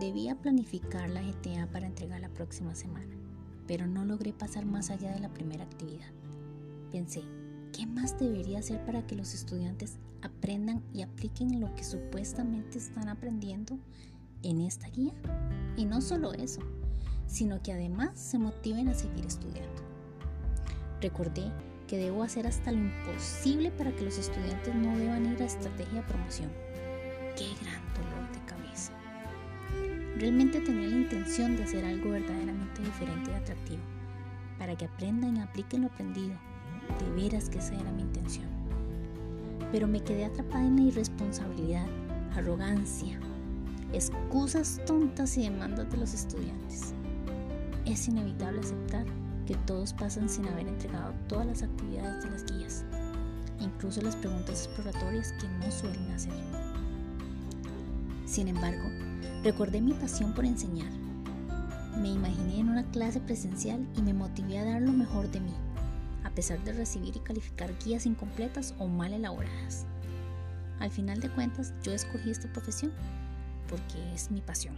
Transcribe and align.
debía 0.00 0.34
planificar 0.34 1.10
la 1.10 1.22
GTA 1.22 1.70
para 1.70 1.86
entregar 1.86 2.20
la 2.20 2.30
próxima 2.30 2.74
semana, 2.74 3.14
pero 3.66 3.86
no 3.86 4.04
logré 4.04 4.32
pasar 4.32 4.64
más 4.64 4.90
allá 4.90 5.12
de 5.12 5.20
la 5.20 5.28
primera 5.28 5.64
actividad. 5.64 6.08
Pensé, 6.90 7.22
¿qué 7.72 7.86
más 7.86 8.18
debería 8.18 8.60
hacer 8.60 8.84
para 8.86 9.06
que 9.06 9.14
los 9.14 9.34
estudiantes 9.34 9.98
aprendan 10.22 10.82
y 10.94 11.02
apliquen 11.02 11.60
lo 11.60 11.72
que 11.74 11.84
supuestamente 11.84 12.78
están 12.78 13.08
aprendiendo 13.08 13.78
en 14.42 14.62
esta 14.62 14.88
guía? 14.88 15.12
Y 15.76 15.84
no 15.84 16.00
solo 16.00 16.32
eso, 16.32 16.62
sino 17.26 17.62
que 17.62 17.72
además 17.72 18.18
se 18.18 18.38
motiven 18.38 18.88
a 18.88 18.94
seguir 18.94 19.26
estudiando. 19.26 19.82
Recordé 21.02 21.52
que 21.86 21.98
debo 21.98 22.22
hacer 22.22 22.46
hasta 22.46 22.72
lo 22.72 22.78
imposible 22.78 23.70
para 23.70 23.94
que 23.94 24.04
los 24.04 24.16
estudiantes 24.16 24.74
no 24.74 24.96
deban 24.96 25.26
ir 25.26 25.42
a 25.42 25.46
estrategia 25.46 26.06
promoción. 26.06 26.50
¡Qué 27.36 27.48
gran 27.62 27.82
dolor 27.94 28.32
de 28.32 28.44
cabeza! 28.46 28.59
Realmente 30.20 30.60
tenía 30.60 30.86
la 30.86 30.96
intención 30.98 31.56
de 31.56 31.62
hacer 31.62 31.82
algo 31.82 32.10
verdaderamente 32.10 32.82
diferente 32.82 33.30
y 33.30 33.34
atractivo, 33.34 33.80
para 34.58 34.76
que 34.76 34.84
aprendan 34.84 35.38
y 35.38 35.40
apliquen 35.40 35.80
lo 35.80 35.86
aprendido. 35.86 36.34
De 36.98 37.22
veras 37.22 37.48
que 37.48 37.56
esa 37.56 37.74
era 37.74 37.90
mi 37.90 38.02
intención. 38.02 38.46
Pero 39.72 39.88
me 39.88 40.02
quedé 40.02 40.26
atrapada 40.26 40.66
en 40.66 40.76
la 40.76 40.82
irresponsabilidad, 40.82 41.86
arrogancia, 42.36 43.18
excusas 43.94 44.78
tontas 44.86 45.38
y 45.38 45.44
demandas 45.44 45.90
de 45.90 45.96
los 45.96 46.12
estudiantes. 46.12 46.92
Es 47.86 48.06
inevitable 48.06 48.60
aceptar 48.60 49.06
que 49.46 49.54
todos 49.66 49.94
pasan 49.94 50.28
sin 50.28 50.46
haber 50.48 50.68
entregado 50.68 51.14
todas 51.28 51.46
las 51.46 51.62
actividades 51.62 52.24
de 52.24 52.30
las 52.30 52.44
guías, 52.44 52.84
incluso 53.58 54.02
las 54.02 54.16
preguntas 54.16 54.66
exploratorias 54.66 55.32
que 55.40 55.48
no 55.48 55.72
suelen 55.72 56.10
hacer. 56.10 56.34
Sin 58.26 58.48
embargo, 58.48 58.84
recordé 59.42 59.80
mi 59.80 59.92
pasión 59.94 60.34
por 60.34 60.44
enseñar. 60.44 60.90
Me 61.98 62.08
imaginé 62.08 62.60
en 62.60 62.68
una 62.68 62.84
clase 62.90 63.20
presencial 63.20 63.86
y 63.96 64.02
me 64.02 64.12
motivé 64.12 64.58
a 64.58 64.64
dar 64.64 64.82
lo 64.82 64.92
mejor 64.92 65.30
de 65.30 65.40
mí, 65.40 65.54
a 66.24 66.30
pesar 66.30 66.62
de 66.64 66.72
recibir 66.72 67.16
y 67.16 67.20
calificar 67.20 67.72
guías 67.84 68.06
incompletas 68.06 68.74
o 68.78 68.86
mal 68.86 69.12
elaboradas. 69.12 69.86
Al 70.78 70.90
final 70.90 71.20
de 71.20 71.30
cuentas, 71.30 71.74
yo 71.82 71.92
escogí 71.92 72.30
esta 72.30 72.52
profesión 72.52 72.92
porque 73.68 74.14
es 74.14 74.30
mi 74.30 74.40
pasión. 74.40 74.76